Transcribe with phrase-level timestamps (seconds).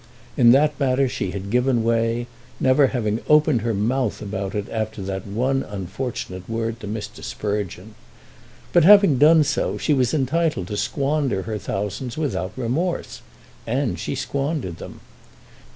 [0.35, 2.25] In that matter she had given way,
[2.59, 7.23] never having opened her mouth about it after that one unfortunate word to Mr.
[7.23, 7.93] Sprugeon.
[8.73, 13.21] But, having done so, she was entitled to squander her thousands without remorse,
[13.67, 15.01] and she squandered them.